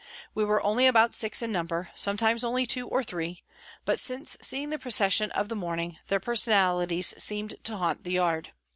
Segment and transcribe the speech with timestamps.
[0.33, 3.43] We were only about six in number, sometimes only two or three,
[3.85, 8.51] but, since seeing the procession of the morning, their personalities seemed to haunt the yard.